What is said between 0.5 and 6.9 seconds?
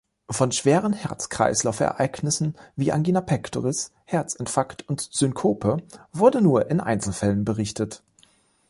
schweren Herz-Kreislaufereignissen, wie Angina Pectoris, Herzinfarkt und Synkope, wurde nur in